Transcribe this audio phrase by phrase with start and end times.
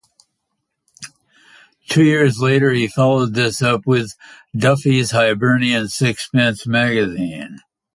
[1.89, 4.17] Two years later he followed this up with
[4.57, 7.59] "Duffy's Hibernian Sixpence Magazine".